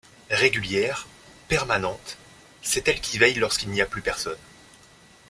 [0.31, 1.05] Régulière,
[1.47, 2.17] permanente,
[2.63, 4.39] c’est elle qui veille lorsqu’il n’y a plus personne.